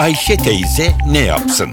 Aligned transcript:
Ayşe 0.00 0.36
teyze 0.36 0.92
ne 1.10 1.18
yapsın? 1.18 1.72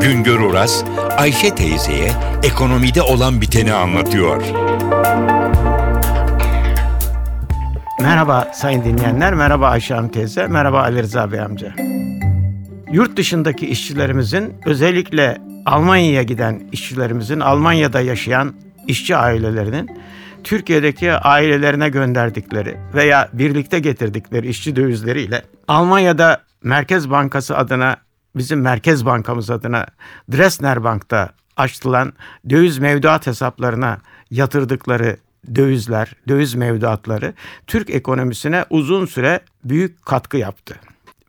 Güngör 0.00 0.40
Oras, 0.40 0.84
Ayşe 1.16 1.54
teyzeye 1.54 2.10
ekonomide 2.42 3.02
olan 3.02 3.40
biteni 3.40 3.72
anlatıyor. 3.72 4.42
Merhaba 8.00 8.50
sayın 8.54 8.84
dinleyenler, 8.84 9.34
merhaba 9.34 9.68
Ayşe 9.68 9.94
Hanım 9.94 10.08
teyze, 10.08 10.46
merhaba 10.46 10.82
Ali 10.82 11.02
Rıza 11.02 11.32
Bey 11.32 11.40
amca. 11.40 11.72
Yurt 12.92 13.16
dışındaki 13.16 13.66
işçilerimizin 13.66 14.54
özellikle 14.64 15.38
Almanya'ya 15.66 16.22
giden 16.22 16.62
işçilerimizin, 16.72 17.40
Almanya'da 17.40 18.00
yaşayan 18.00 18.54
işçi 18.86 19.16
ailelerinin 19.16 19.90
Türkiye'deki 20.44 21.12
ailelerine 21.12 21.88
gönderdikleri 21.88 22.76
veya 22.94 23.28
birlikte 23.32 23.78
getirdikleri 23.78 24.48
işçi 24.48 24.76
dövizleriyle 24.76 25.42
Almanya'da 25.68 26.42
Merkez 26.62 27.10
Bankası 27.10 27.56
adına 27.56 27.96
bizim 28.36 28.60
Merkez 28.60 29.06
Bankamız 29.06 29.50
adına 29.50 29.86
Dresdner 30.32 30.84
Bank'ta 30.84 31.30
açılan 31.56 32.12
döviz 32.50 32.78
mevduat 32.78 33.26
hesaplarına 33.26 33.98
yatırdıkları 34.30 35.16
dövizler, 35.54 36.12
döviz 36.28 36.54
mevduatları 36.54 37.34
Türk 37.66 37.90
ekonomisine 37.90 38.64
uzun 38.70 39.06
süre 39.06 39.40
büyük 39.64 40.06
katkı 40.06 40.36
yaptı. 40.36 40.76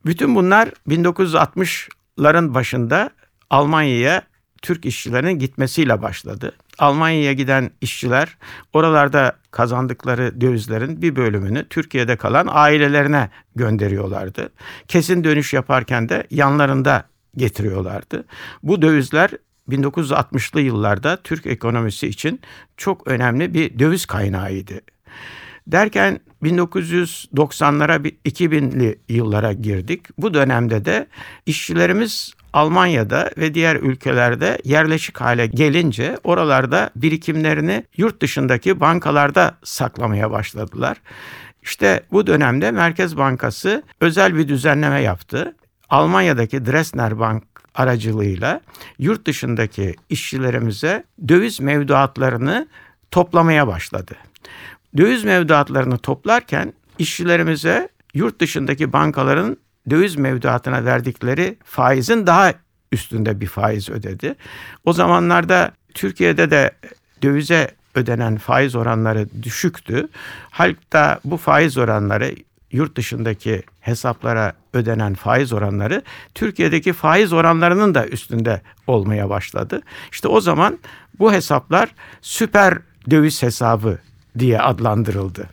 Bütün 0.05 0.35
bunlar 0.35 0.69
1960'ların 0.87 2.53
başında 2.53 3.09
Almanya'ya 3.49 4.21
Türk 4.61 4.85
işçilerin 4.85 5.39
gitmesiyle 5.39 6.01
başladı. 6.01 6.55
Almanya'ya 6.79 7.33
giden 7.33 7.71
işçiler 7.81 8.37
oralarda 8.73 9.37
kazandıkları 9.51 10.41
dövizlerin 10.41 11.01
bir 11.01 11.15
bölümünü 11.15 11.67
Türkiye'de 11.69 12.15
kalan 12.15 12.47
ailelerine 12.49 13.29
gönderiyorlardı. 13.55 14.49
Kesin 14.87 15.23
dönüş 15.23 15.53
yaparken 15.53 16.09
de 16.09 16.27
yanlarında 16.31 17.03
getiriyorlardı. 17.35 18.25
Bu 18.63 18.81
dövizler 18.81 19.31
1960'lı 19.69 20.61
yıllarda 20.61 21.17
Türk 21.23 21.45
ekonomisi 21.45 22.07
için 22.07 22.41
çok 22.77 23.07
önemli 23.07 23.53
bir 23.53 23.79
döviz 23.79 24.05
kaynağıydı. 24.05 24.81
Derken 25.67 26.19
1990'lara 26.43 28.13
2000'li 28.25 28.99
yıllara 29.09 29.53
girdik. 29.53 30.05
Bu 30.17 30.33
dönemde 30.33 30.85
de 30.85 31.07
işçilerimiz 31.45 32.33
Almanya'da 32.53 33.31
ve 33.37 33.53
diğer 33.53 33.75
ülkelerde 33.75 34.57
yerleşik 34.63 35.21
hale 35.21 35.47
gelince 35.47 36.17
oralarda 36.23 36.89
birikimlerini 36.95 37.85
yurt 37.97 38.21
dışındaki 38.21 38.79
bankalarda 38.79 39.57
saklamaya 39.63 40.31
başladılar. 40.31 40.97
İşte 41.63 42.03
bu 42.11 42.27
dönemde 42.27 42.71
Merkez 42.71 43.17
Bankası 43.17 43.83
özel 44.01 44.35
bir 44.35 44.47
düzenleme 44.47 45.01
yaptı. 45.01 45.55
Almanya'daki 45.89 46.65
Dresdner 46.65 47.19
Bank 47.19 47.43
aracılığıyla 47.75 48.61
yurt 48.99 49.27
dışındaki 49.27 49.95
işçilerimize 50.09 51.03
döviz 51.27 51.59
mevduatlarını 51.59 52.67
toplamaya 53.11 53.67
başladı. 53.67 54.15
Döviz 54.97 55.23
mevduatlarını 55.23 55.97
toplarken 55.97 56.73
işçilerimize 56.99 57.89
yurt 58.13 58.41
dışındaki 58.41 58.93
bankaların 58.93 59.57
döviz 59.89 60.15
mevduatına 60.15 60.85
verdikleri 60.85 61.57
faizin 61.63 62.27
daha 62.27 62.53
üstünde 62.91 63.41
bir 63.41 63.47
faiz 63.47 63.89
ödedi. 63.89 64.35
O 64.85 64.93
zamanlarda 64.93 65.71
Türkiye'de 65.93 66.51
de 66.51 66.71
dövize 67.23 67.71
ödenen 67.95 68.37
faiz 68.37 68.75
oranları 68.75 69.27
düşüktü. 69.43 70.07
Hatta 70.51 71.19
bu 71.23 71.37
faiz 71.37 71.77
oranları 71.77 72.35
yurt 72.71 72.97
dışındaki 72.97 73.63
hesaplara 73.79 74.53
ödenen 74.73 75.13
faiz 75.13 75.53
oranları 75.53 76.01
Türkiye'deki 76.35 76.93
faiz 76.93 77.33
oranlarının 77.33 77.95
da 77.95 78.07
üstünde 78.07 78.61
olmaya 78.87 79.29
başladı. 79.29 79.81
İşte 80.11 80.27
o 80.27 80.41
zaman 80.41 80.79
bu 81.19 81.33
hesaplar 81.33 81.89
süper 82.21 82.77
döviz 83.09 83.43
hesabı 83.43 83.97
diye 84.39 84.59
adlandırıldı. 84.61 85.49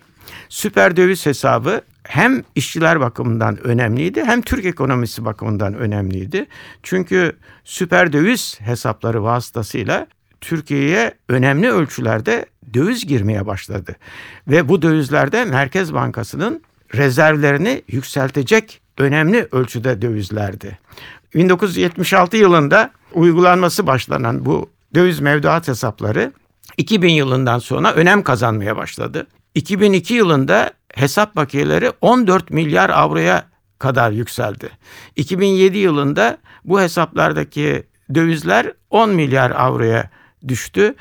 Süper 0.49 0.97
döviz 0.97 1.27
hesabı 1.27 1.81
hem 2.09 2.43
işçiler 2.55 3.01
bakımından 3.01 3.67
önemliydi 3.67 4.25
hem 4.25 4.43
Türk 4.43 4.65
ekonomisi 4.65 5.25
bakımından 5.25 5.75
önemliydi. 5.75 6.47
Çünkü 6.83 7.37
süper 7.65 8.13
döviz 8.13 8.61
hesapları 8.61 9.23
vasıtasıyla 9.23 10.07
Türkiye'ye 10.41 11.15
önemli 11.29 11.71
ölçülerde 11.71 12.47
döviz 12.75 13.07
girmeye 13.07 13.47
başladı. 13.47 13.97
Ve 14.49 14.69
bu 14.69 14.83
dövizlerde 14.83 15.45
Merkez 15.45 15.95
Bankası'nın 15.95 16.63
rezervlerini 16.95 17.83
yükseltecek 17.89 18.81
önemli 18.99 19.49
ölçüde 19.53 20.03
dövizlerdi. 20.03 20.79
1976 21.35 22.37
yılında 22.37 22.91
uygulanması 23.13 23.87
başlanan 23.87 24.47
bu 24.47 24.71
döviz 24.95 25.21
mevduat 25.21 25.69
hesapları 25.69 26.33
2000 26.77 27.09
yılından 27.09 27.59
sonra 27.59 27.93
önem 27.93 28.23
kazanmaya 28.23 28.77
başladı. 28.77 29.27
2002 29.57 30.15
yılında 30.15 30.71
hesap 30.95 31.37
bakiyeleri 31.37 31.93
14 32.01 32.51
milyar 32.51 32.91
avroya 32.91 33.45
kadar 33.79 34.11
yükseldi. 34.11 34.71
2007 35.17 35.79
yılında 35.79 36.39
bu 36.65 36.81
hesaplardaki 36.81 37.83
dövizler 38.15 38.73
10 38.91 39.11
milyar 39.11 39.51
avroya 39.51 40.11
düştü. 40.49 40.95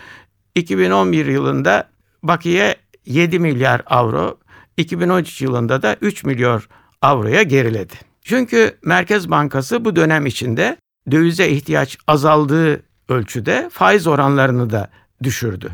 2011 0.55 1.25
yılında 1.25 1.89
bakiye 2.23 2.75
7 3.05 3.39
milyar 3.39 3.81
avro, 3.85 4.37
2013 4.77 5.41
yılında 5.41 5.81
da 5.81 5.95
3 6.01 6.23
milyar 6.23 6.67
avroya 7.01 7.43
geriledi. 7.43 7.93
Çünkü 8.23 8.77
Merkez 8.83 9.29
Bankası 9.29 9.85
bu 9.85 9.95
dönem 9.95 10.25
içinde 10.25 10.77
dövize 11.11 11.49
ihtiyaç 11.49 11.97
azaldığı 12.07 12.83
ölçüde 13.09 13.69
faiz 13.73 14.07
oranlarını 14.07 14.69
da 14.69 14.89
düşürdü. 15.23 15.71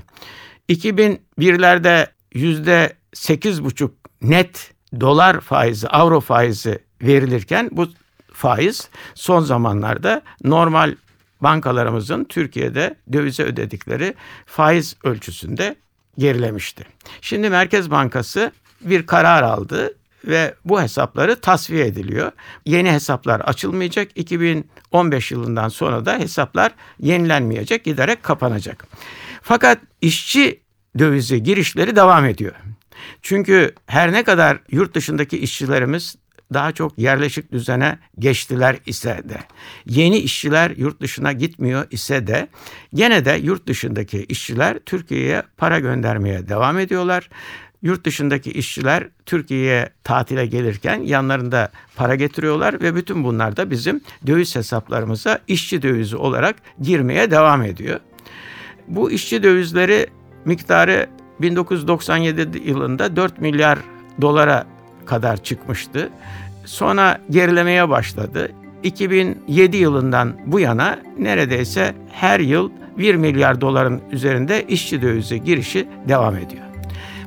2001'lerde 0.69 2.07
yüzde 2.33 2.93
sekiz 3.13 3.63
buçuk 3.63 3.95
net 4.21 4.73
dolar 4.99 5.39
faizi, 5.39 5.87
avro 5.87 6.19
faizi 6.19 6.79
verilirken 7.01 7.69
bu 7.71 7.87
faiz 8.33 8.89
son 9.15 9.41
zamanlarda 9.41 10.21
normal 10.43 10.95
bankalarımızın 11.41 12.23
Türkiye'de 12.23 12.95
dövize 13.13 13.43
ödedikleri 13.43 14.13
faiz 14.45 14.95
ölçüsünde 15.03 15.75
gerilemişti. 16.17 16.85
Şimdi 17.21 17.49
Merkez 17.49 17.91
Bankası 17.91 18.51
bir 18.81 19.05
karar 19.05 19.43
aldı 19.43 19.95
ve 20.25 20.55
bu 20.65 20.81
hesapları 20.81 21.41
tasfiye 21.41 21.85
ediliyor. 21.85 22.31
Yeni 22.65 22.91
hesaplar 22.91 23.39
açılmayacak. 23.39 24.11
2015 24.15 25.31
yılından 25.31 25.69
sonra 25.69 26.05
da 26.05 26.19
hesaplar 26.19 26.71
yenilenmeyecek, 26.99 27.83
giderek 27.83 28.23
kapanacak. 28.23 28.87
Fakat 29.41 29.79
işçi 30.01 30.61
dövizi 31.00 31.44
girişleri 31.44 31.96
devam 31.96 32.25
ediyor. 32.25 32.53
Çünkü 33.22 33.72
her 33.85 34.12
ne 34.12 34.24
kadar 34.24 34.59
yurt 34.72 34.96
dışındaki 34.96 35.38
işçilerimiz 35.38 36.16
daha 36.53 36.72
çok 36.72 36.97
yerleşik 36.97 37.52
düzene 37.52 38.00
geçtiler 38.19 38.78
ise 38.85 39.22
de 39.29 39.38
yeni 39.85 40.18
işçiler 40.18 40.72
yurt 40.72 41.02
dışına 41.02 41.31
gitmiyor 41.31 41.88
ise 41.91 42.28
de 42.28 42.47
gene 42.94 43.25
de 43.25 43.40
yurt 43.44 43.68
dışındaki 43.68 44.24
işçiler 44.24 44.79
Türkiye'ye 44.79 45.44
para 45.57 45.79
göndermeye 45.79 46.47
devam 46.47 46.79
ediyorlar. 46.79 47.29
Yurt 47.81 48.06
dışındaki 48.06 48.52
işçiler 48.52 49.08
Türkiye'ye 49.25 49.90
tatile 50.03 50.46
gelirken 50.46 51.02
yanlarında 51.02 51.72
para 51.96 52.16
getiriyorlar 52.16 52.81
ve 52.81 52.96
bütün 52.96 53.23
bunlar 53.23 53.58
da 53.58 53.72
bizim 53.72 54.02
döviz 54.28 54.56
hesaplarımıza 54.56 55.40
işçi 55.47 55.81
dövizi 55.81 56.16
olarak 56.16 56.56
girmeye 56.81 57.31
devam 57.31 57.63
ediyor. 57.63 58.00
Bu 58.88 59.12
işçi 59.12 59.44
dövizleri 59.44 60.08
miktarı 60.46 61.07
1997 61.41 62.69
yılında 62.69 63.16
4 63.16 63.41
milyar 63.41 63.79
dolara 64.22 64.66
kadar 65.06 65.38
çıkmıştı. 65.38 66.09
Sonra 66.66 67.22
gerilemeye 67.29 67.90
başladı. 67.90 68.52
2007 68.84 69.78
yılından 69.78 70.34
bu 70.46 70.59
yana 70.59 70.99
neredeyse 71.20 71.96
her 72.11 72.40
yıl 72.40 72.72
1 72.97 73.16
milyar 73.16 73.61
doların 73.61 74.02
üzerinde 74.11 74.67
işçi 74.67 75.02
dövizi 75.02 75.43
girişi 75.43 75.88
devam 76.08 76.38
ediyor. 76.38 76.64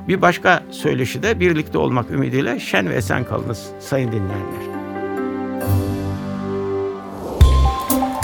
Bir 0.07 0.21
başka 0.21 0.63
söyleşi 0.71 1.23
de 1.23 1.39
birlikte 1.39 1.77
olmak 1.77 2.11
ümidiyle 2.11 2.59
şen 2.59 2.89
ve 2.89 2.95
esen 2.95 3.23
kalınız 3.23 3.69
sayın 3.79 4.11
dinleyenler. 4.11 4.84